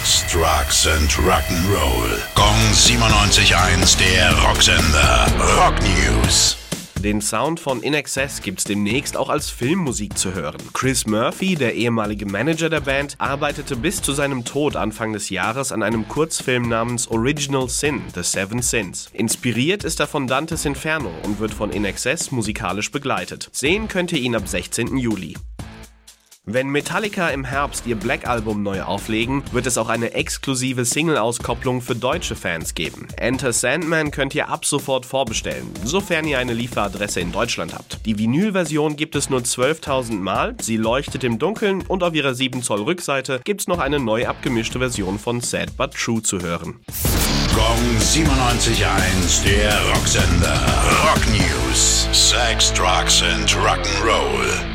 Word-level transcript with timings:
Sex, 0.00 0.24
Drugs 0.32 0.86
and 0.86 1.10
Rock'n'Roll. 1.10 2.18
Gong 2.34 2.56
97.1, 2.72 3.98
der 3.98 4.32
Rocksender. 4.42 5.26
Rock 5.58 5.74
News. 5.82 6.56
Den 7.02 7.20
Sound 7.20 7.60
von 7.60 7.82
In 7.82 7.92
Excess 7.92 8.40
gibt's 8.40 8.64
demnächst 8.64 9.16
auch 9.16 9.28
als 9.28 9.50
Filmmusik 9.50 10.16
zu 10.16 10.32
hören. 10.32 10.56
Chris 10.72 11.06
Murphy, 11.06 11.54
der 11.54 11.74
ehemalige 11.74 12.24
Manager 12.24 12.70
der 12.70 12.80
Band, 12.80 13.16
arbeitete 13.18 13.76
bis 13.76 14.00
zu 14.00 14.12
seinem 14.12 14.44
Tod 14.44 14.76
Anfang 14.76 15.12
des 15.12 15.28
Jahres 15.28 15.70
an 15.70 15.82
einem 15.82 16.08
Kurzfilm 16.08 16.68
namens 16.68 17.08
Original 17.08 17.68
Sin, 17.68 18.02
The 18.14 18.22
Seven 18.22 18.62
Sins. 18.62 19.10
Inspiriert 19.12 19.84
ist 19.84 20.00
er 20.00 20.06
von 20.06 20.26
Dantes 20.26 20.64
Inferno 20.64 21.10
und 21.24 21.40
wird 21.40 21.52
von 21.52 21.70
In 21.72 21.84
Excess 21.84 22.30
musikalisch 22.30 22.90
begleitet. 22.90 23.50
Sehen 23.52 23.88
könnt 23.88 24.12
ihr 24.12 24.20
ihn 24.20 24.34
ab 24.34 24.48
16. 24.48 24.96
Juli. 24.96 25.34
Wenn 26.52 26.68
Metallica 26.68 27.28
im 27.28 27.44
Herbst 27.44 27.86
ihr 27.86 27.94
Black 27.94 28.26
Album 28.26 28.64
neu 28.64 28.82
auflegen, 28.82 29.44
wird 29.52 29.66
es 29.66 29.78
auch 29.78 29.88
eine 29.88 30.14
exklusive 30.14 30.84
Single-Auskopplung 30.84 31.80
für 31.80 31.94
deutsche 31.94 32.34
Fans 32.34 32.74
geben. 32.74 33.06
Enter 33.16 33.52
Sandman 33.52 34.10
könnt 34.10 34.34
ihr 34.34 34.48
ab 34.48 34.64
sofort 34.64 35.06
vorbestellen, 35.06 35.70
sofern 35.84 36.26
ihr 36.26 36.40
eine 36.40 36.52
Lieferadresse 36.52 37.20
in 37.20 37.30
Deutschland 37.30 37.72
habt. 37.72 38.04
Die 38.04 38.18
Vinyl-Version 38.18 38.96
gibt 38.96 39.14
es 39.14 39.30
nur 39.30 39.42
12.000 39.42 40.14
Mal, 40.14 40.56
sie 40.60 40.76
leuchtet 40.76 41.22
im 41.22 41.38
Dunkeln 41.38 41.82
und 41.82 42.02
auf 42.02 42.14
ihrer 42.14 42.34
7 42.34 42.64
Zoll 42.64 42.82
Rückseite 42.82 43.40
gibt's 43.44 43.68
noch 43.68 43.78
eine 43.78 44.00
neu 44.00 44.26
abgemischte 44.26 44.80
Version 44.80 45.20
von 45.20 45.40
Sad 45.40 45.76
But 45.76 45.94
True 45.94 46.20
zu 46.20 46.40
hören. 46.40 46.80
Gong 47.54 47.96
97.1, 48.00 49.44
der 49.44 49.80
Rocksender. 49.90 50.60
Rock 51.04 51.22
News. 51.28 52.08
Sex, 52.10 52.72
Drugs 52.72 53.22
and 53.22 53.48
Rock'n'Roll. 53.50 54.69